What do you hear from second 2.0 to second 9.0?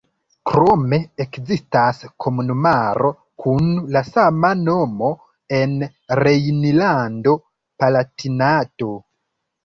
komunumaro kun la sama nomo en Rejnlando-Palatinato.